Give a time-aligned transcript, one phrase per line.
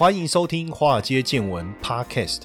[0.00, 2.44] 欢迎收听《华尔街见闻》Podcast。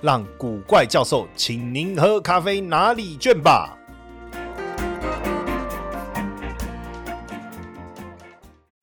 [0.00, 3.77] 让古怪教授请您喝咖啡拿礼券吧。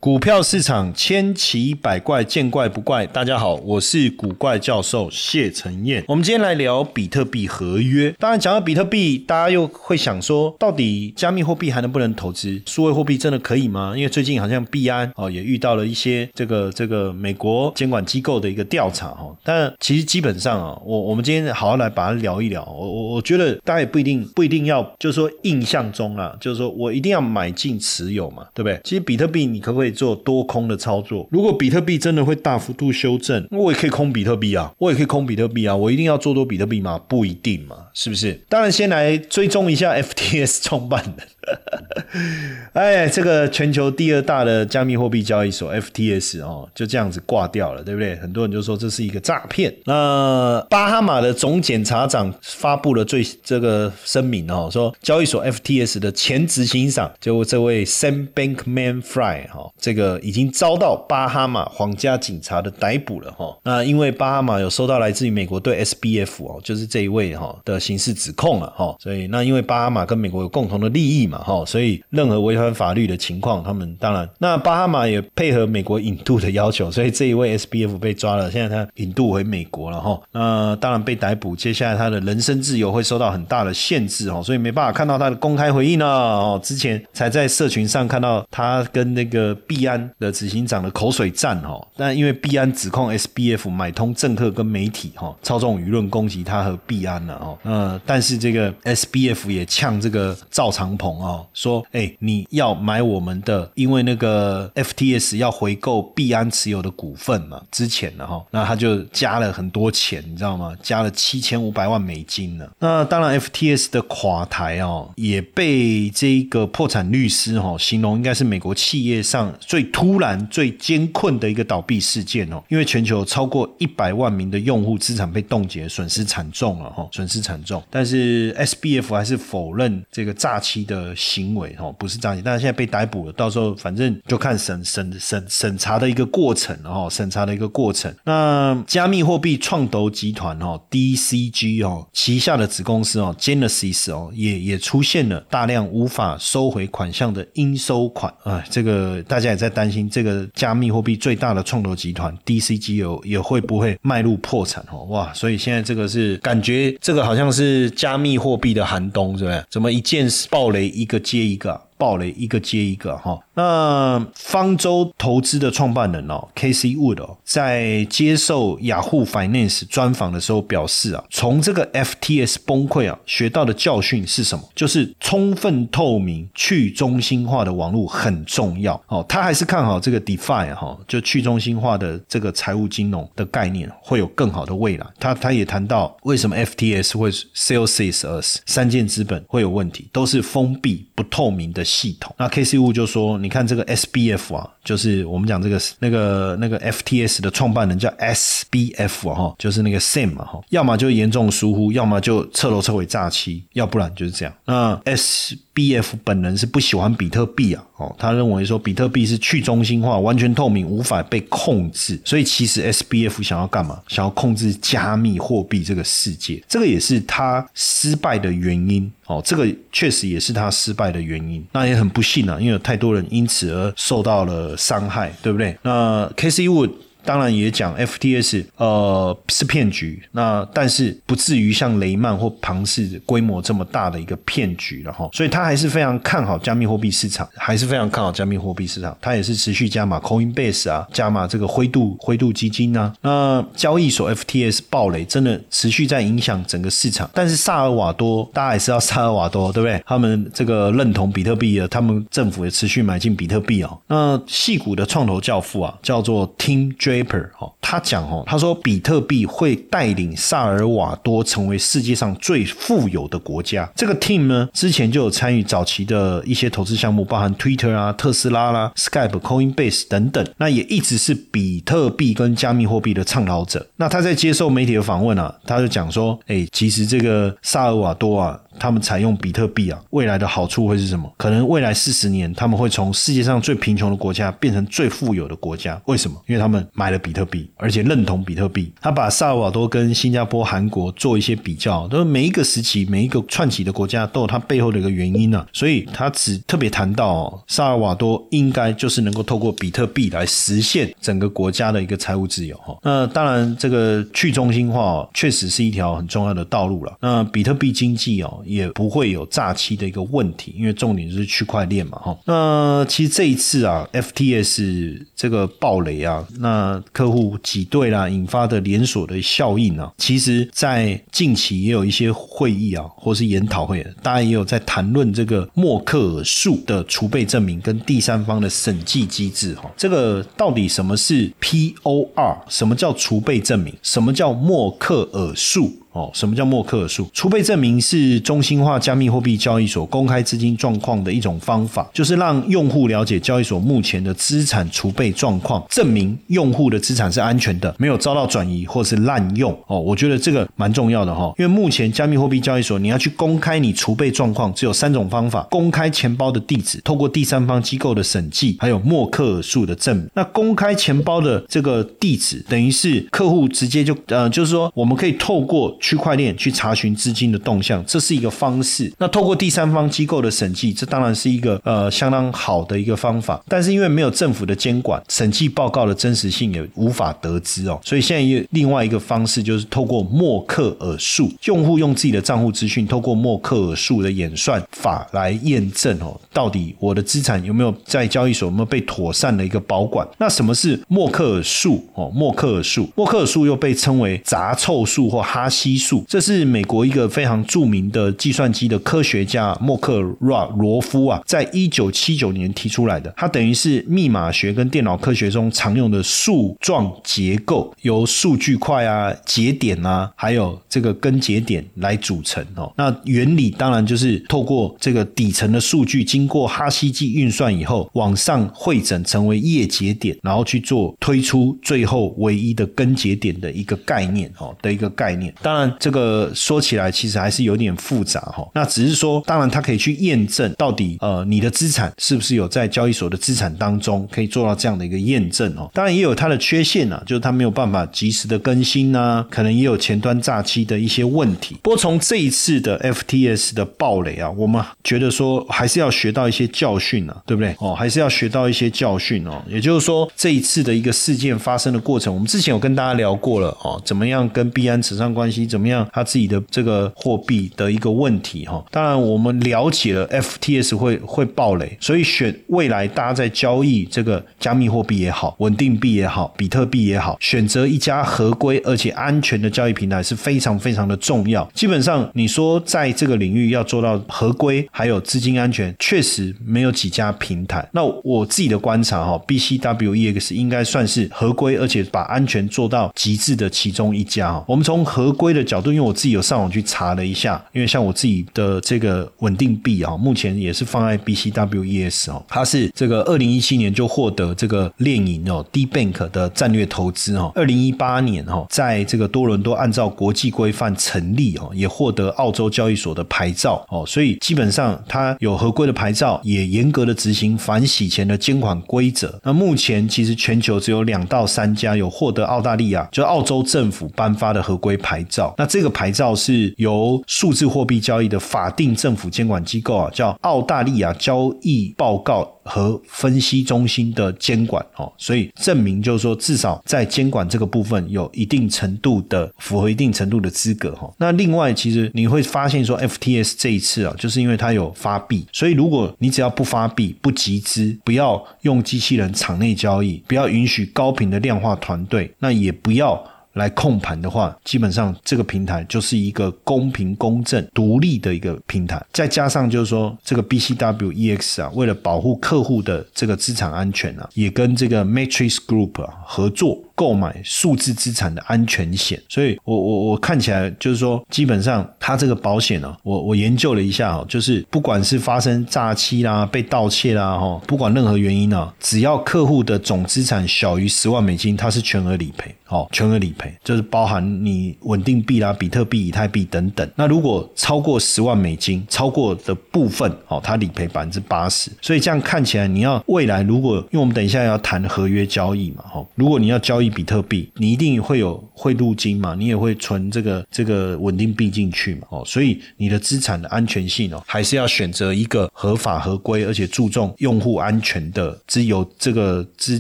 [0.06, 3.08] 股票市场千奇百怪，见怪不怪。
[3.08, 6.06] 大家好，我是古怪教授谢承彦。
[6.08, 8.16] 我们今天来聊比特币合约。
[8.20, 12.62] 当然，讲到比特币，大家又会想说，到底加密货币还能不能投资？
[12.68, 13.94] 数位货币真的可以吗？
[13.98, 19.36] 因为最近好像币安哦也遇到了一些这个这个美国监管机构的一个调查哈。
[19.44, 22.64] 但其实基本上啊，我我们今天好好来把它聊一聊。
[22.66, 28.80] 我我我觉得大家也不一定不一定要，就是说印象中啊，就是说我一定要买进持有嘛，对不对？
[28.84, 29.95] 其实比特币你可不可以？
[29.96, 37.00] 做多空的操作，如果比特币真的会大幅度修正，那我也可以空比特币啊，我也可以空比特币啊，我一定要做多比特币吗？
[37.08, 38.40] 不一定嘛，是不是？
[38.48, 41.28] 当然，先来追踪一下 FTS 创办人。
[42.74, 48.16] 哎，这个全球第二大的加密货币交易所 FTS 哦，就这样子挂掉了，对不对？
[48.16, 49.72] 很多人就说这是一个诈骗。
[49.86, 63.56] 那巴哈马的总检察长发布了最这个声明哦，说交易所 FTS 的前执行长就这位 Sam Bankman-Fried 哈，这个已经遭到巴哈马皇家警察的逮捕了哈。
[63.64, 71.38] 那因为巴哈马有收到来自于美国对 SBF 哦，就是这一位哈的刑事指控了哈，所以那因为巴哈马跟美国有共同的利益嘛。
[71.40, 80.20] 哈，所以任何违反法律的情况，他们当然，那巴哈马也配合美国引渡的要求， 所以这一位 SBF 被抓了，现在他引渡回美国了哈。
[80.32, 86.06] 那当然被逮捕，接下来他的人身自由会受到很大的限制哦，所以没办法看到他的公开回应了。
[86.06, 97.58] 哦，之前才在社群上看到他跟那个币安的执行长的口水战哈，但因为币安指控 SBF 买通政客跟媒体哈，操纵舆论攻击他和币安了哦。
[97.76, 101.16] 呃但是这个 SBF 也呛这个赵长鹏。
[101.16, 110.74] 哦，说哎，你要买我们的，因为那个 FTS 要回购币安持有的股份嘛，之前的哈，那他就加了很多钱，你知道吗？
[110.82, 112.68] 加了七千五百万美金呢。
[112.80, 127.84] 那当然，FTS 的垮台哦，也被这个破产律师哈形容应该是美国企业上最突然、最艰困的一个倒闭事件哦，因为全球超过一百万名的用户资产被冻结，损失惨重了哈，损失惨重重。
[127.90, 131.14] 但是 SBF 还是否认这个诈欺的。
[131.16, 138.14] 行为哦，不是诈欺，但是现在被逮捕了，到时候反正就看审审审审查的一个过程哦，审查的一个过程。
[138.26, 155.06] 那加密货币创投集团哦，DCG 哦旗下的子公司哦，Genesis 哦，也也出现了大量无法收回款项的应收款啊，这个大家也在担心，这个加密货币最大的创投集团 DCG 有也会不会迈入破产哦？
[155.06, 159.66] 哇，所以现在这个是感觉这个好像是加密货币的寒冬，是不是？
[159.70, 161.82] 怎么一件暴雷一个接一个？
[161.98, 166.90] 爆雷一个接一个哈，那方舟投资的创办人哦，K.C.
[166.90, 174.70] Wood 哦，在接受雅虎 Finance 专访的时候表示啊，从这个 FTS 崩溃啊，学到的教训是什么？
[174.76, 179.26] 就是充分透明、去中心化的网络很重要哦。
[179.30, 185.08] 他还是看好这个 DeFi 哈，就去中心化的这个财务金融的概念会有更好的未来。
[185.18, 191.85] 他他也谈到为什么 FTS 会 Salesforce 三件资本会有问题，都是封闭不透明的。
[191.86, 200.00] 系统，那 K C 五就说，你看这个 S B F 啊，就是我们讲这个那个那个 F T S 的创办人叫 S B F 哈，就是那个
[200.00, 204.54] Sam 嘛哈，要么就严重疏忽，要么就彻头彻尾诈欺，要不然就是这样。
[204.66, 214.00] 那 S B F 本人是不喜欢比特币啊，哦，他认为说比特币是去中心化、完全透明、无法被控制，所以其实 S B F 想要干嘛？
[214.08, 219.12] 想要控制加密货币这个世界，这个也是他失败的原因。
[219.28, 221.66] 哦，这个确实也是他失败的原因。
[221.72, 225.78] 那也很不幸啊，因为有太多人因此而受到了伤害，对不对？
[225.84, 226.92] 那 Casey Wood。
[227.26, 250.04] 当然也讲 FTS 呃是骗局，那但是不至于像雷曼或庞氏规模这么大的一个骗局了哈，所以他还是非常看好加密货币市场，还是非常看好加密货币市场，他也是持续加码 Coinbase 啊，加码这个灰度灰度基金啊，那交易所 FTS 暴雷真的持续在影响整个市场，但是萨尔瓦多大家也是要萨尔瓦多对不对？
[250.06, 254.00] 他们这个认同比特币的，他们政府也持续买进比特币哦。
[254.08, 257.15] 那细股的创投教父啊，叫做 Tim J。
[257.16, 263.90] Draper 哦，他讲哦，他说比特币会带领萨尔瓦多成为世界上最富有的国家。
[263.96, 270.46] 这个 team 呢，之前就有参与早期的一些投资项目，包含 Twitter 啊、特斯拉啦、Skype、Coinbase 等等。
[270.58, 273.86] 那也一直是比特币跟加密货币的倡导者。
[273.96, 278.60] 那他在接受媒体的访问啊，他就讲说，哎，其实这个萨尔瓦多啊。
[278.80, 281.32] 他们采用比特币啊，未来的好处会是什么？
[281.38, 286.02] 可能未来四十年，他们会从世界上最贫穷的国家变成最富有的国家。
[286.06, 286.42] 为什么？
[286.48, 288.92] 因为他们买了比特币，而且认同比特币。
[289.02, 295.66] 他把萨尔瓦多跟新加坡、韩国做一些比较，都每一个时期、每一个串起的国家都有它背后的一个原因呢。
[295.72, 302.98] 所以他只特别谈到萨尔瓦多应该就是能够透过比特币来实现整个国家的一个财务自由哈。
[303.04, 307.18] 那当然，这个去中心化确实是一条很重要的道路了。
[307.22, 308.62] 那比特币经济哦。
[308.66, 312.38] 也不会有诈欺的一个问题，因为重点就是区块链嘛，哈。
[312.46, 329.92] 那其实这一次啊，FTS 这个暴雷啊，那客户挤兑啦，引发的连锁的效应啊，其实在近期也有一些会议啊，或是研讨会，大家也有在谈论这个默克尔树的储备证明跟第三方的审计机制，哈。
[329.96, 332.58] 这个到底什么是 POR？
[332.68, 333.94] 什么叫储备证明？
[334.02, 335.94] 什么叫默克尔树？
[336.16, 337.28] 哦，什么叫默克尔数？
[337.34, 349.78] 储备证明是中心化加密货币交易所公开资金状况的一种方法，就是让用户了解交易所目前的资产储备状况，证明用户的资产是安全的，没有遭到转移或是滥用。
[349.88, 360.30] 哦，我觉得这个蛮重要的哈，因为目前加密货币交易所你要去公开你储备状况，只有三种方法：公开钱包的地址，透过第三方机构的审计，还有默克尔数的证明。
[360.34, 369.12] 那公开钱包的这个地址，等于是客户直接就呃，就是说我们可以透过区块链去查询资金的动向，这是一个方式。
[369.18, 373.60] 那透过第三方机构的审计，这当然是一个呃相当好的一个方法。
[373.68, 378.00] 但是因为没有政府的监管，审计报告的真实性也无法得知哦。
[378.04, 390.28] 所以现在又另外一个方式，就是透过默克尔数，用户用自己的账户资讯，透过默克尔数的演算法来验证哦，到底我的资产有没有在交易所有没有被妥善的一个保管。
[390.38, 392.30] 那什么是默克尔数哦？
[392.30, 395.95] 默克尔数，默克尔数又被称为杂凑数或哈希。
[395.98, 403.34] 数，这是美国一个非常著名的计算机的科学家默克罗罗夫啊，在一九七九年提出来的。
[403.38, 412.92] 它等于是密码学跟电脑科学中常用的树状结构，由数据块啊、节点啊，还有这个根节点来组成哦。
[412.98, 425.54] 那原理当然就是透过这个底层的数据，经过哈希计运算以后，往上汇整成为叶节点，然后去做推出最后唯一的根节点的一个概念哦的一个概念。
[425.62, 425.85] 当然。
[426.00, 435.90] 这个说起来其实还是有点复杂哈，那只是说，当然它可以去验证到底呃你的资产是不是有在交易所的资产当中可以做到这样的一个验证哦。
[435.94, 441.78] 当然也有它的缺陷啊，就是它没有办法及时的更新呐，可能也有前端诈欺的一些问题。
[441.82, 447.76] 不过从这一次的 FTS 的暴雷啊，我们觉得说还是要学到一些教训啊，对不对？
[447.80, 449.62] 哦，还是要学到一些教训哦。
[449.68, 455.65] 也就是说，这一次的一个事件发生的过程，我们之前有跟大家聊过了哦，怎么样跟币安扯上关系？
[455.66, 456.08] 怎么样？
[456.14, 471.68] 他自己的这个货币的一个问题哈，当然我们了解了 FTS 会会暴雷，所以选未来大家在交易这个加密货币也好，稳定币也好，比特币也好，选择一家合规而且安全的交易平台是非常非常的重要。
[471.74, 477.88] 基本上你说在这个领域要做到合规还有资金安全，确实没有几家平台。
[477.92, 484.64] 那我自己的观察哈，BCWEX 应该算是合规而且把安全做到极致的其中一家。
[484.68, 486.06] 我们从合规的角度因为。
[486.06, 509.40] 我自己有上网去查了一下，因为像我自己的这个稳定币啊，目前也是放在 BCWES 哦，它是这个二零一七年就获得这个链银哦 D Bank 的战略投资哦，二零一八年哦，在这个多伦多按照国际规范成立哦，也获得澳洲交易所的牌照哦，所以基本上它有合规的牌照，也严格的执行反洗钱的监管规则。
[509.42, 515.92] 那目前其实全球只有两到三家有获得澳大利亚就澳洲政府颁发的合规牌照，那这个。
[515.96, 531.10] 牌照是由数字货币交易的法定政府监管机构啊，叫澳大利亚交易报告和分析中心的监管哦，所以证明就是说，至少在监管这个部分有一定程度的符合一定程度的资格哈。
[531.18, 543.24] 那另外，其实你会发现说，FTS 这一次啊，就是因为它有发币，所以如果你只要不发币、不集资、不要用机器人场内交易、不要允许高频的量化团队，那也不要。
[543.56, 549.04] 来控盘的话，基本上这个平台就是一个公平、公正、独立的一个平台。
[549.12, 556.80] 再加上就是说，这个 BCWEX 啊，为了保护客户的这个资产安全啊，也跟这个 Matrix Group 啊合作。
[556.96, 559.22] 购买数字资产的安全险。
[559.30, 572.56] 所以，我我我看起来就是说，基本上它这个保险呢，我我研究了一下哦，就是不管是发生诈欺啦、被盗窃啦，哈，不管任何原因呢，只要客户的总资产小于十万美金，它是全额理赔。
[572.68, 576.90] 哦，全额理赔就是包含你稳定币啦、比特币、以太币等等。
[576.96, 581.70] 那如果超过十万美金，超过的部分，哦，它理赔百分之八十。
[581.80, 599.80] 所以这样看起来，你要未来如果，因为我们等一下要谈合约交易嘛，哈，如果你要交易比特币，你一定会有汇入金嘛，你也会存这个这个稳定币进去嘛，哦，所以你的资产的安全性哦，还是要选择一个合法合规而且注重用户安全的，只有这个资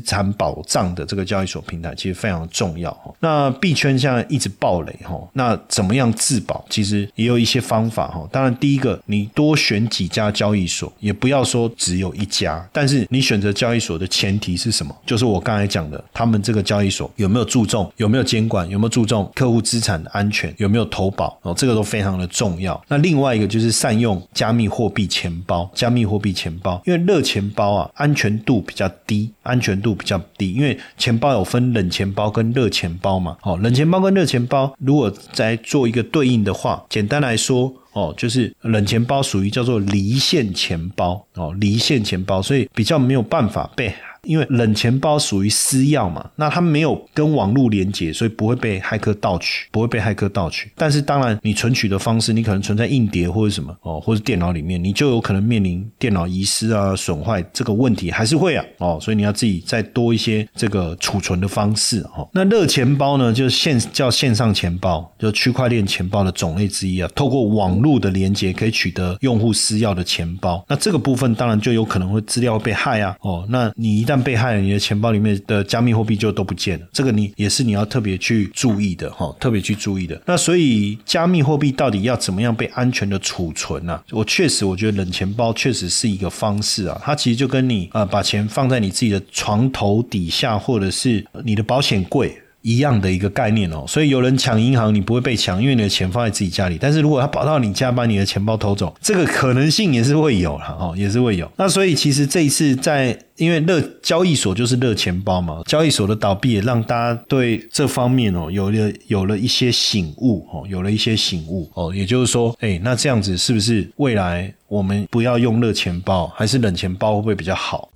[0.01, 2.75] 产保障的这个交易所平台，其实非常重。
[2.75, 6.65] 要那币圈现在一直暴雷哈，那怎么样自保？
[6.69, 8.27] 其实也有一些方法哈。
[8.29, 12.67] 当然，第一个你多选几家交易所，也不要说只有一家。
[12.73, 14.93] 但是你选择交易所的前提是什么？
[15.05, 22.79] 就是我刚才讲的，他们这个交易所有没有注重，有没有监管，有没有注重客户资产的安全，有没有投保哦，这个都非常的重要。
[22.87, 32.69] 那另外一个就是善用加密货币钱包，加密货币钱包，因为热钱包啊，安全度比较低，安全度比较低，因为钱包有分冷钱包跟热。
[32.75, 43.95] 钱包嘛，哦，冷钱包跟热钱包，如果再做一个对应的话，简单来说，哦，就是冷钱包属于叫做离线钱包，哦，离线钱包，所以比较没有办法被。
[44.25, 50.71] 因为冷钱包属于私钥嘛，那它没有跟网络连接，所以不会被骇客盗取，不会被骇客盗取。
[50.75, 62.27] 但是当然，你存取的方式，你可能存在硬碟或者什么哦，或者电脑里面，你就有可能面临电脑遗失啊、损坏这个问题，还是会啊哦，所以你要自己再多一些这个储存的方式哦。
[62.33, 70.63] 那热钱包呢，就是线叫线上钱包，就区块链钱包的种类之一啊，透过网络的连接可以取得用户私钥的钱包。
[70.67, 76.87] 那这个部分当然就有可能会资料被害啊哦，那你一旦被害人，你的钱包里面的加密货币就都不见了。
[76.91, 80.21] 这个你也是你要特别去注意的哈，特别去注意的。
[80.25, 84.01] 那所以加密货币到底要怎么样被安全的储存呢？
[84.11, 86.99] 我确实我觉得冷钱包确实是一个方式啊。
[87.03, 92.35] 它其实就跟你呃把钱放在你自己的床头底下，或者是你的保险柜。
[92.65, 96.79] 一样的一个概念哦，所以有人抢银行，你不会被抢，因为你的钱放在自己家里。
[96.81, 101.49] 但是如果他跑到你家把你的钱包偷走，这个可能性也是会有了哦，也是会有。
[101.57, 117.87] 那所以其实这一次在，因为热交易所就是热钱包嘛，交易所的倒闭也让大家对这方面哦有了有了一些醒悟哦，有了一些醒悟哦，也就是说，哎，那这样子是不是未来我们不要用热钱包，还是冷钱包会不会比较好？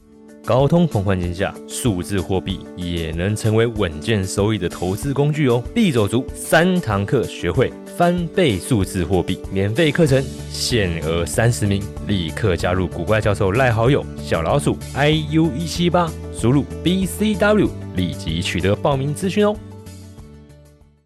[0.49, 5.61] 高通膨环境下，数字货币也能成为稳健收益的投资工具哦！
[5.75, 19.55] 必走足三堂课，学会翻倍数字货币，免费课程限额三十名，立刻加入古怪教授赖好友小老鼠 i u 一七八，输入 b c w，立即取得报名资讯哦！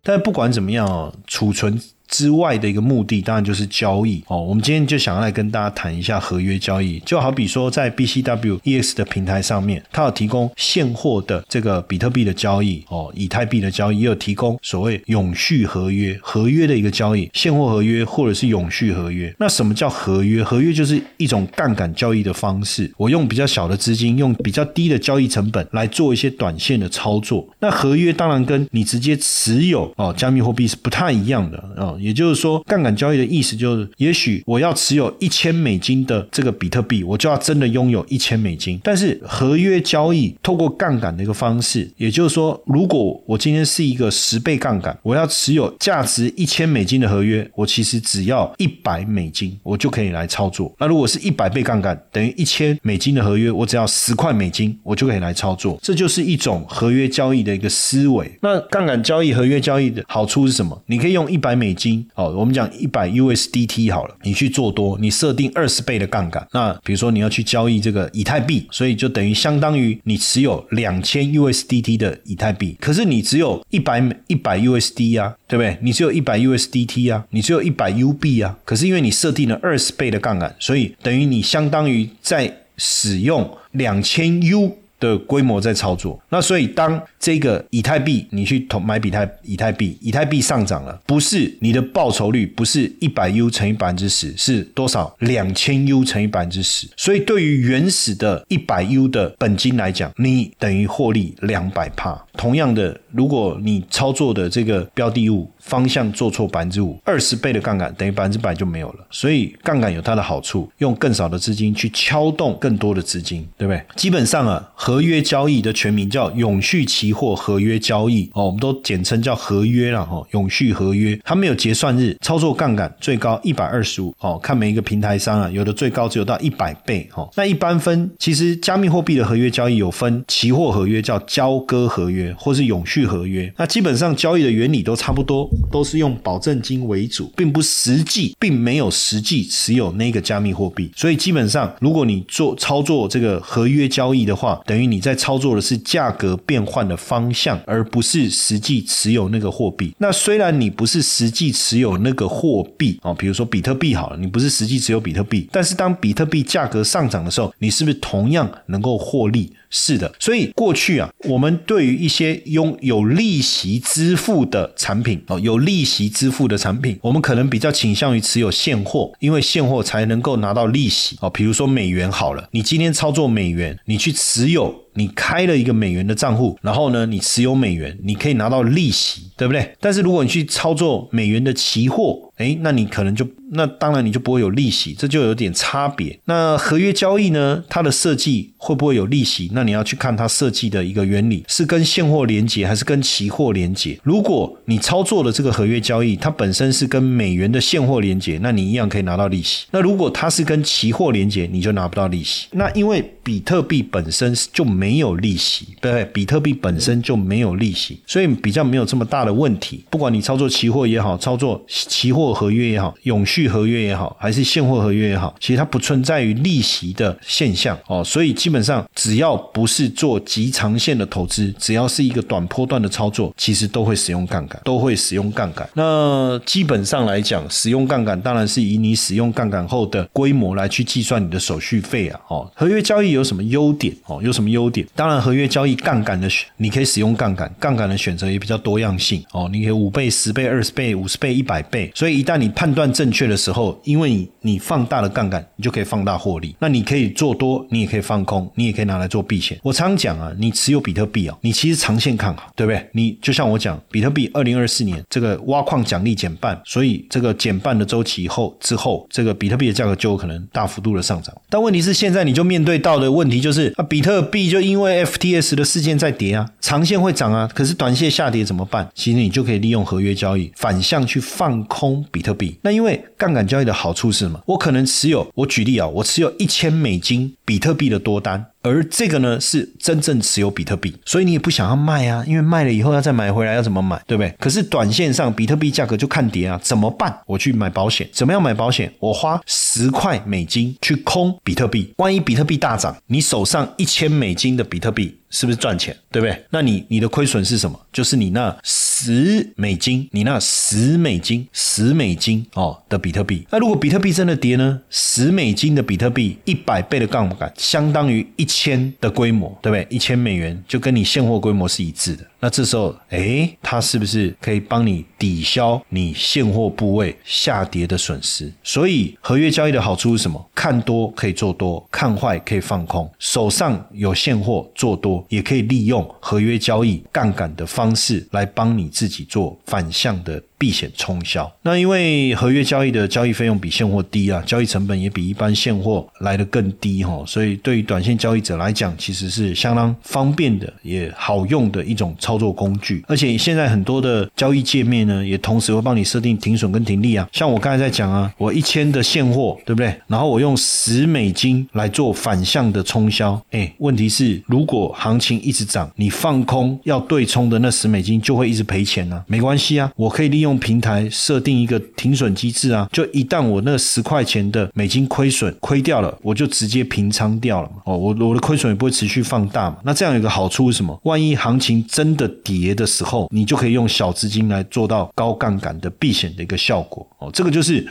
[0.02, 1.78] 但不管怎么样哦，储存。
[2.08, 4.42] 之外的一个目的，当然就是交易哦。
[4.42, 19.34] 我们今天就想要来跟大家谈一下合约交易，就好比说在 BCW EX 的平台上面，它有提供现货的这个比特币的交易哦，以太币的交易，也有提供所谓永续合约合约的一个交易，现货合约或者是永续合约。
[19.40, 20.44] 那什么叫合约？
[20.44, 27.48] 合约就是一种杠杆交易的方式，我用比较小的资金，用比较低的交易成本来做一些短线的操作。
[27.60, 31.93] 那合约当然跟你直接持有哦加密货币是不太一样的哦。
[32.00, 38.80] 也就是说，杠杆交易的意思就是，也许我要持有一千美金的这个比特币，我就要真的拥有一千美金。
[38.84, 50.74] 但是合约交易透过杠杆的一个方式，也就是说，如果我今天是一个十倍杠杆，我要持有价值一千美金的合约，我其实只要一百美金，我就可以来操作。
[50.80, 55.80] 那如果是一百倍杠杆，等于一千美金的合约，我只要十块美金，我就可以来操作。
[55.82, 58.32] 这就是一种合约交易的一个思维。
[58.42, 60.80] 那杠杆交易、合约交易的好处是什么？
[60.88, 62.06] 你可以用一百美金金。
[62.16, 66.48] 哦，我们讲一百 USDT 好了，你去做多，你设定二十倍的杠杆。
[66.54, 75.78] 那比如说你要去交易这个以太币，所以就等于相当于你持有两千 USDT 的以太币，可是你只有一百一百 USD 啊，对不对？
[75.82, 84.78] 你只有一百 USDT 啊，你只有一百 UB 啊，可是因为你设定了二十倍的杠杆，所以等于你相当于在使用两千 U。
[85.04, 95.14] 的规模在操作，那所以当这个以太币你去投买比太以太币，以太币上涨了，不是你的报酬率不是一百 U 乘以百分之十，是多少？
[95.20, 96.88] 两千 U 乘以百分之十。
[96.96, 102.26] 所以对于原始的一百 U 的本金来讲，你等于获利两百帕。
[102.38, 109.06] 同样的，如果你操作的这个标的物方向做错百分之五，二十倍的杠杆等于百分之百就没有了。
[109.10, 113.82] 所以杠杆有它的好处，用更少的资金去敲动更多的资金，对不对？
[113.96, 120.22] 基本上啊，合约交易的全名叫永续期货合约交易哦，我们都简称叫合约了哈。
[120.32, 127.30] 永续合约它没有结算日，操作杠杆最高一百二十五哦，看每一个平台商啊，有的最高只有到一百倍哦。
[127.36, 133.52] 那一般分，其实加密货币的合约交易有分期货合约叫交割合约，或是永续合约。
[133.58, 135.50] 那基本上交易的原理都差不多。
[135.72, 140.92] 都是用保证金为主，并不实际，并没有实际持有那个加密货币。
[140.96, 149.96] 所以基本上，如果你做操作这个合约交易的话，等于你在操作的是价格变换的方向，而不是实际持有那个货币。
[149.98, 159.52] 那虽然你不是实际持有那个货币哦，比如说比特币好了，你不是实际持有比特币，但是当比特币价格上涨的时候，你是不是同样能够获利？
[159.76, 171.30] 是的，所以过去啊，我们对于一些拥有利息支付的产品哦，有利息支付的产品，我们可能比较倾向于持有现货，因为现货才能够拿到利息哦。
[171.32, 174.83] 比如说美元好了，你今天操作美元，你去持有。
[174.96, 179.76] 你开了一个美元的账户，然后呢，你持有美元，你可以拿到利息，对不对？
[179.80, 186.20] 但是如果你去操作美元的期货，哎，那你可能就那当然你就不会有利息，这就有点差别。
[186.26, 189.52] 那合约交易呢，它的设计会不会有利息？
[189.54, 194.00] 那你要去看它设计的一个原理，是跟现货连接还是跟期货连接？
[194.02, 199.68] 如果你操作的这个合约交易，它本身是跟美元的现货连接，那你一样可以拿到利息。
[199.70, 202.48] 那如果它是跟期货连接，你就拿不到利息。
[202.52, 206.06] 那因为比特币本身就没没有利息，对不对？
[206.14, 209.82] 比特币本身就没有利息，所以比较没有这么大的问题。
[209.90, 218.04] 不管你操作期货也好，操作期货合约也好，永续合约也好，还是现货合约也好，其实它不存在于利息的现象哦。
[218.04, 225.66] 所以基本上只要不是做极长线的投资，只要是一个短波段的操作，其实都会使用杠杆，都会使用杠杆。
[225.76, 232.20] 那基本上来讲，使用杠杆当然是以你使用杠杆后的规模来去计算你的手续费啊。
[232.28, 233.14] 哦，合约交易。
[233.14, 234.20] 有什么优点哦？
[234.24, 234.73] 有什么优点？
[234.96, 239.50] 当然，合约交易杠杆的选，你可以使用杠杆，杠杆的选择也比较多样性哦。
[239.52, 241.92] 你可以五倍、十倍、二十倍、五十倍、一百倍。
[241.94, 246.56] 所以一旦你判断正确的时候，因为你你放大了杠杆，你就可以放大获利。
[246.60, 249.60] 那你可以做多，你也可以放空，你也可以拿来做避险。
[249.62, 252.88] 我常讲啊，你持有比特币啊，你其实长线看好，对不对？
[252.94, 261.36] 你就像我讲，比特币二零二四年这个挖矿奖励减半，所以这个减半的周期以后之后，这个比特币的价格就有可能大幅度的上涨。
[261.50, 268.90] 但问题是，现在你就面对到的问题就是啊，比特币就因为 FTS 的事件在跌啊，长线会涨啊，可是短线下跌怎么办？
[268.96, 272.58] 其实你就可以利用合约交易反向去放空比特币。
[272.62, 274.42] 那因为杠杆交易的好处是什么？
[274.46, 278.46] 我可能持有，我举例啊，我持有一千美金比特币的多单。
[278.64, 284.34] 而这个呢是真正持有比特币，所以你也不想要卖啊，因为卖了以后要再买回来要怎么买，对不对？
[284.40, 287.16] 可是短线上比特币价格就看跌啊，怎么办？
[287.26, 288.92] 我去买保险，怎么样买保险？
[289.00, 295.18] 我花十块美金去空比特币，万一比特币大涨，你手上一千美金的比特币。
[295.34, 296.46] 是不是赚钱，对不对？
[296.52, 297.80] 那你你的亏损是什么？
[297.92, 303.46] 就是你那十美金，你那十美金，十美金哦的比特币。
[303.50, 304.80] 那如果比特币真的跌呢？
[304.92, 309.88] 十美金的比特币，一百倍的杠杆，相当于一千的规模，对不对？
[309.90, 312.24] 一千美元就跟你现货规模是一致的。
[312.44, 318.52] 那这时候，哎，它是不是可以帮你抵消你现货部位下跌的损失？
[318.62, 320.46] 所以合约交易的好处是什么？
[320.54, 323.10] 看多可以做多，看坏可以放空。
[323.18, 330.44] 手上有现货做多，也可以利用合约交易杠杆的方式来帮你自己做反向的。
[330.64, 343.04] 避险冲销，那因为合约交易的交易费用比现货低啊，交易成本也比一般现货来的更低哈，所以对于短线交易者来讲，其实是相当方便的，也好用的一种操作工具。
[343.10, 347.28] 而且现在很多的交易界面呢，也同时会帮你设定停损跟停利啊。
[347.34, 349.94] 像我刚才在讲啊，我一千的现货，对不对？
[350.08, 359.22] 然后我用十美金来做反向的冲销，哎，问题是如果行情一直涨，你放空要对冲的那十美金就会一直赔钱啊。
[359.28, 360.53] 没关系啊，我可以利用。
[360.60, 367.78] 平台设定一个停损机制啊，就一旦我那十块钱的美金亏损亏掉了，我就直接平仓掉了嘛。
[367.86, 369.78] 哦，我我的亏损也不会持续放大嘛。
[369.84, 371.00] 那这样有个好处是什么？
[371.04, 377.08] 万一行情真的跌的时候，你就可以用小资金来做到高杠杆的避险的一个效果。
[377.20, 377.88] 哦，这个就是。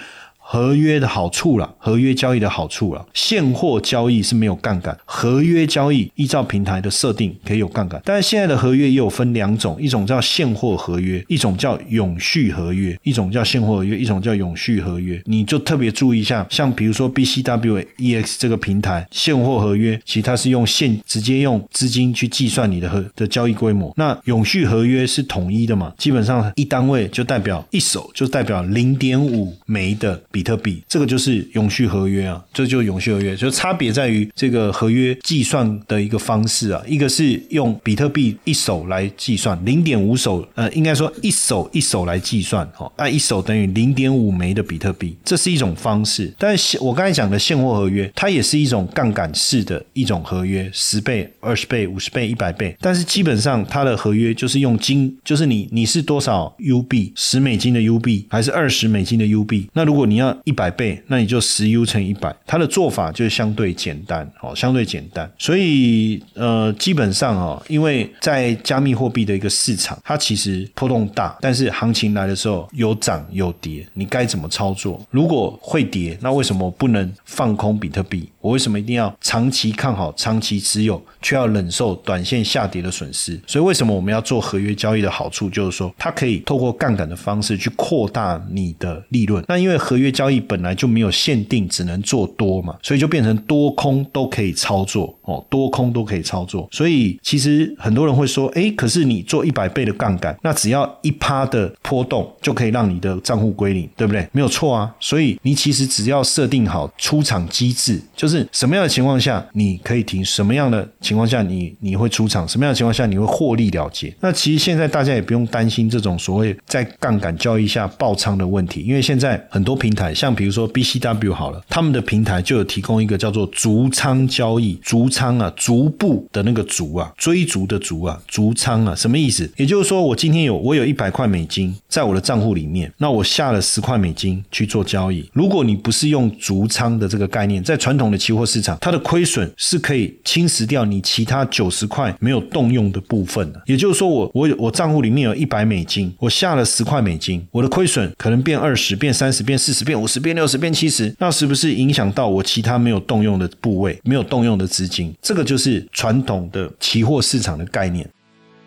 [0.52, 3.02] 合约的好处啦，合约交易的好处啦。
[3.14, 7.98] 现货交易是没有杠杆，合约交易依照平台的设定可以有杠杆。
[8.04, 15.18] 但是现在的合约也有分两种，一种叫现货合约，一种叫永续合约，一种叫现货合约，一种叫永续合约。
[15.24, 23.90] 你就特别注意一下，像比如说 BCW EX 这个平台现货合约，其实它是用现直接用资金去计算你的合的交易规模。
[23.96, 25.94] 那永续合约是统一的嘛？
[25.96, 46.34] 基本上一单位就代表一手，就代表零点五枚的比比特币，这个就是永续合约啊，这就是永续合约，就差别在于这个合约计算的一个方式啊，一个是用比特币一手来计算，零点五手，呃，应该说一手一手来计算，哦，那一手等于零点五枚的比特币，这是一种方式。
[46.36, 59.68] 但是我刚才讲的现货合约，它也是一种杠杆式的一种合约，十倍、二十倍、五十倍、一百倍，但是基本上它的合约就是用金，就是你你是多少 U 币，十美金的 U 币还是二十美金的 U 币？
[59.74, 65.30] 那如果你要一百倍，那你就十 U 乘一百，它的做法就相对简单，哦，相对简单。
[65.38, 75.00] 所以呃，基本上哦，因为在加密货币的一个市场，它其实波动大，但是行情来的时候有涨有跌，你该怎么操作？
[75.10, 78.28] 如果会跌，那为什么不能放空比特币？
[78.42, 83.40] 我为什么一定要长期看好、长期持有，却要忍受短线下跌的损失？
[83.46, 89.42] 所以为什么我们要做合约交易的好处，就是说它可以透过杠杆的方式去扩大你的利润。
[89.48, 96.68] 那因为合约交易本来就没有限定，只能做多嘛，所以就变成多空都可以操作哦，多空都可以操作。
[96.70, 104.26] 所以其实很多人会说，哎，可是你做一百倍的杠杆，那只要一趴的波动就可以让你的账户归零，对不对？
[104.32, 104.92] 没有错啊。
[104.98, 114.14] 所以你其实只要设定好出场机制，就是什么样的情况下你可以停，什么样的情况下你你会出场，什么样的情况下你会获利了结。
[114.20, 129.48] 那其实现在大家也不用担心这种所谓在杠杆交易下爆仓的问题，因为现在很多平台，像比如说 BCW 好了，他们的平台就有提供一个叫做逐仓交易，逐仓啊，逐步的那个逐啊，追逐的逐啊，逐仓啊，什么意思？
[129.56, 135.28] 也就是说，我今天有我有一百块美金在我的账户里面，那我下了十块美金去做交易。
[135.34, 143.62] 如果你不是用逐仓的这个概念，在传统的期货市场，它的亏损是可以侵蚀掉你其他九十块没有动用的部分的。
[143.66, 155.01] 也就是说，我我我账户里面有一百美金，我下了十块美金，我的亏损可能变二十、变三十、变四十、变五十、变六十、变七十，那是不是影响到我其他没有动用的部位、没有动用的资金？
[155.22, 158.08] 这个就是传统的期货市场的概念。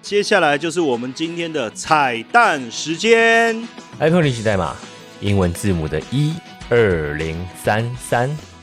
[0.01, 3.55] 接下来就是我们今天的彩蛋时间。
[3.99, 4.75] iPhone 历史代码
[5.19, 6.33] 英文字母的一
[6.69, 8.54] 二零三三。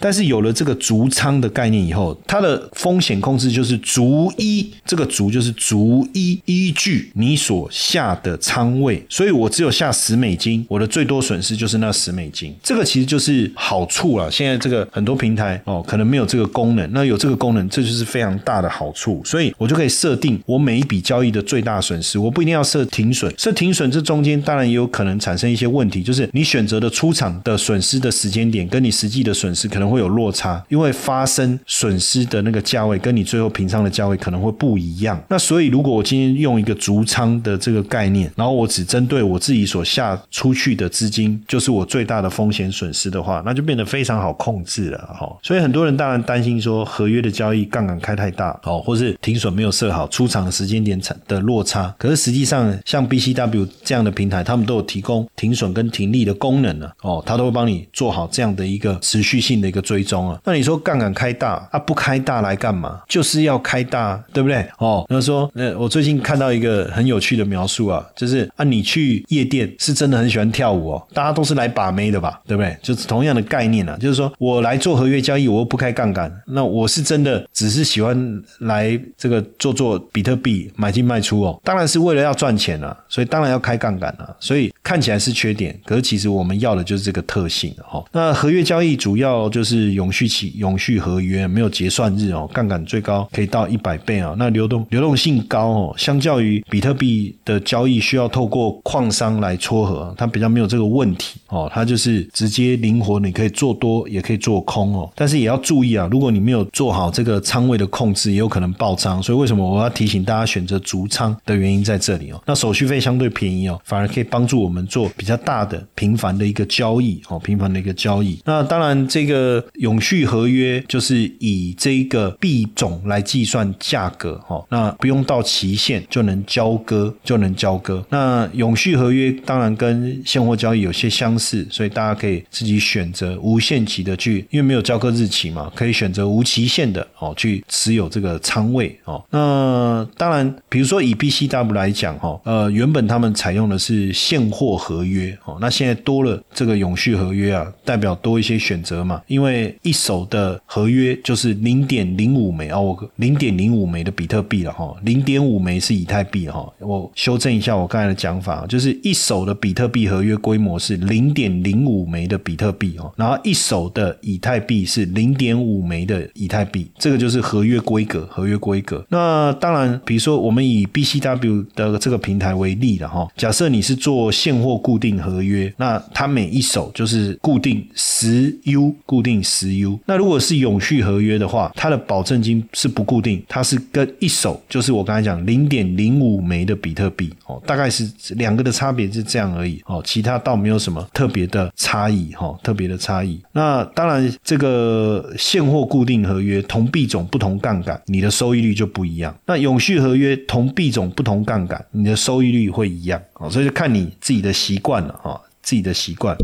[0.00, 12.54] 但是有了这个逐仓的概念以后，它的风险控制就是逐一，这个逐就是逐一依据你所下的仓位，所以我只有下十美金，我的最多损失就是那十美金。
[12.62, 14.30] 这个其实就是好处了。
[14.30, 19.22] 现在这个很多平台哦，可能没有这个功能，那有这个功能，这就是非常大的好处。
[19.24, 35.20] 所以我就可以设定我每一笔交易的最大损失，我不一定要设停损，设停损这中间当然也有可能产生一些问题，就是你选择的出场的损失的时间点跟你实际的损失可能会有落差，因为发生损失的那个价位跟你最后平仓的价位可能会不一样。
[35.28, 45.30] 那所以如果我今天用一个足仓的这个概念，然后我只针对我自己所下出去的资金，就是我最大的风险损失的话，那就变得非常好控制了哈。
[45.42, 51.94] 所以很多人当然担心说合约的交易杠杆开太大哦，或是停损没有设好，出场的时间点产的落差。
[51.98, 60.38] 可是实际上像 BCW 这样的平台，他们都有提供停损跟停利的功能呢哦，他都会帮你做好这样的一个持续性的个追踪啊。
[60.44, 63.02] 那你说杠杆开大啊，不开大来干嘛？
[63.08, 64.66] 就是要开大，对不对？
[64.78, 72.76] 哦，那说那我最近看到一个很有趣的描述啊，就是啊，你去夜店是真的很喜欢跳舞哦，大家都是来把妹的吧，对不对？
[72.82, 88.04] 就是同样的概念啊，就是说我来做合约交易，我又不开杠杆，那我是真的只是喜欢来这个做做比特币买进卖出哦，当然是为了要赚钱啊，所以当然要开杠杆啊，所以看起来是缺点，可是其实我们要的就是这个特性、哦。
[88.12, 112.42] 那合约交易主要就是永续期、永续合约，没有结算日哦，杠杆最高可以到一百倍哦，那流动流动性高哦，相较于比特币的交易需要透过矿商来撮合，它比较没有这个问题哦，它就是直接灵活，你可以做多也可以做空哦，但是也要注意啊，如果你没有做好这个仓位的控制，也有可能爆仓，所以为什么我要提醒大家选择足仓的原因在这里哦。
[112.46, 118.38] 那手续费相对便宜哦，反而可以帮助我们做比较大的、频繁的一个交易哦，频繁的一个交易。
[118.44, 128.04] 那当然，这个永续合约就是以这个币种来计算价格，哈，那不用到期限就能交割，就能交割。
[128.10, 139.22] 那永续合约当然跟现货交易有些相似，所以大家可以自己选择无限期的去，因为没有交割日期嘛，可以选择无期限的哦去持有这个仓位哦。
[139.30, 169.04] 那当然，比如说以 BCW 来讲，哈，呃，原本他们采用的是现货合约，哦，那现在多了这个永续合约啊，代表多一些选择嘛，因为因为一手的合约就是零点零五枚哦，零点零五枚的比特币了哈，零点五枚是以太币哈，我修正一下我刚才的讲法，就是一手的比特币合约规模是零点零五枚的比特币哦，然后一手的以太币是零点五枚的以太币，这个就是合约规格，合约规格。
[169.10, 179.98] 那当然，比如说我们以 BCW 的这个平台为例了哈，假设你是做现货固定合约，那它每一手就是固定十 U，固定十 U。
[180.06, 193.40] 那如果是永续合约的话，它的保证金是不固定，它是跟一手就是我刚才讲零点零五枚的比特币哦，大概是两个的差别是这样而已哦，其他倒没有什么特别的差异哈，特别的差异。
[193.52, 199.34] 那当然，这个现货固定合约同币种不同杠杆，你的收益率就不一样。
[199.46, 206.36] 那永续合约同币种不同杠杆，你的收益率会一样哦，所以就看你自己的习惯了哈，自己的习惯。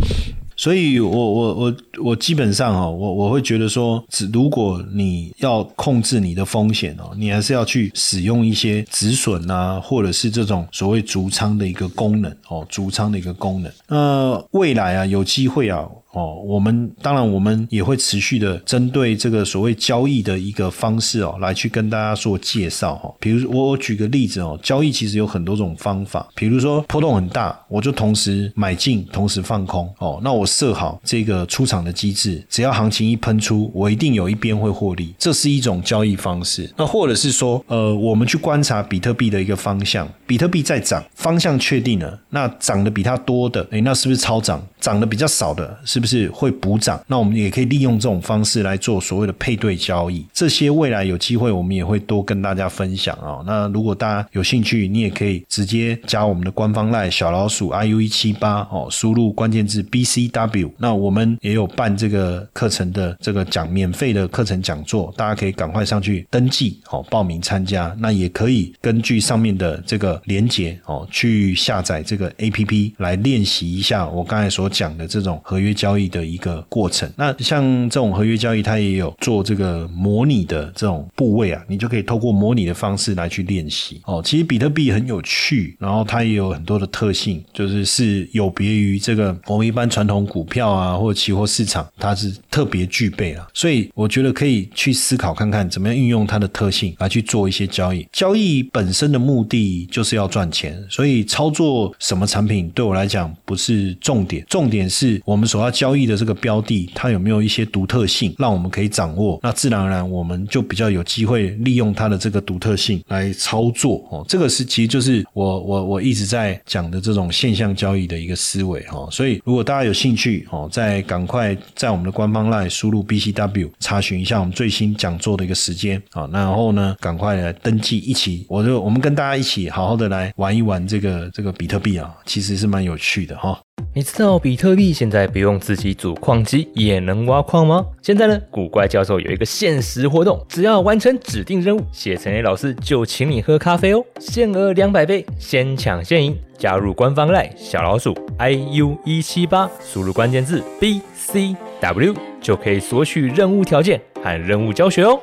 [0.60, 13.72] 所以，我我我我基本上哦，我我会觉得说，只如果你要控制你的风险哦，你还是要去使用一些止损啊，或者是这种所谓足仓的一个功能哦，足仓的一个功能。
[13.88, 15.88] 那未来啊，有机会啊。
[16.12, 23.12] 哦，我们当然我们也会持续的针对这个所谓交易的一个方式哦，来去跟大家做介绍哈。
[23.20, 30.20] 比如我我举个例子哦，交易其实有很多种方法，比如说波动很大，我就同时买进，同时放空哦。
[30.22, 36.68] 那我设好这个出场的机制，只要行情一喷出，我一定有一边会获利，这是一种交易方式。
[36.76, 44.60] 那或者是说，呃，我们去观察比特币的一个方向，比特币在涨，方向确定了，那涨的比它多的，诶，那是不是超涨？
[44.80, 46.00] 涨得比较少的，是？
[46.00, 46.98] 不是会补涨？
[47.06, 50.24] 那我们也可以利用这种方式来做所谓的配对交易。
[50.32, 53.44] 这些未来有机会，我们也会多跟大家分享啊。
[53.46, 60.70] 那如果大家有兴趣，你也可以直接加我们的官方赖小老鼠 iu 一七八哦，输入关键字 bcw。
[60.78, 67.94] 那我们也有办这个课程的这个讲免费的课程讲座，大家可以赶快上去登记哦，报名参加。
[67.98, 75.90] 那也可以根据上面的这个连接哦，去下载这个 app 来练习一下我刚才所讲的这种合约交。
[76.00, 84.22] 易的一个过程，那像这种合约交易，它也有做这个模拟的这种部位啊，你就可以透过模拟的方式来去练习哦。
[84.24, 93.46] 其实比特币很有趣，然后它也有很多的特性，就是是有别于这个我们一般传统股票啊或者期货市场，它是特别具备啊。
[93.52, 98.06] 所以我觉得可以去思考看看，怎么样运用它的特性来去做一些交易。
[98.12, 105.70] 交易本身的目的就是要赚钱，所以操作什么产品对我来讲不是重点，重重点是我们所要。
[105.80, 109.40] 交易的这个标的，它有没有一些独特性，让我们可以掌握？
[109.42, 114.22] 那自然而然，我们就比较有机会利用它的这个独特性来操作哦。
[114.28, 119.08] 这个是其实就是我我我一直在讲的这种现象交易的一个思维哈。
[119.10, 126.28] 所以如果大家有兴趣哦，再赶快在我们的官方 LINE 输入 BCW 查询一下我们最新讲座的一个时间啊。
[126.30, 133.58] 然后呢，赶快来登记，一起我就我们跟大家一起好好的来玩一玩这个这个比特币啊，其实是蛮有趣的哈。
[133.94, 137.84] 你知道比特币现在不用自己组矿机也能挖矿吗？
[138.02, 146.36] 现在呢，古怪教授有一个限时活动，只要完成指定任务，谢承彦老师就请你喝咖啡哦，限额两百杯，先抢先赢。
[146.56, 155.18] 加入官方赖小老鼠 iu 一七八，输入关键字 bcw 就可以索取任务条件和任务教学哦。